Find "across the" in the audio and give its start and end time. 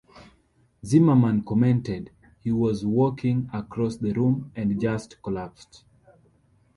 3.53-4.13